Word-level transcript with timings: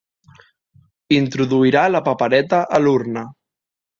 Introduirà 1.17 1.83
la 1.97 2.03
papereta 2.09 2.61
a 2.79 2.83
l'urna. 2.87 3.27